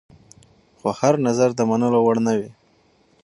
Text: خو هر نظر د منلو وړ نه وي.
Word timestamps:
خو 0.79 0.87
هر 0.99 1.13
نظر 1.27 1.49
د 1.55 1.59
منلو 1.69 1.99
وړ 2.03 2.17
نه 2.27 2.33
وي. 2.39 2.49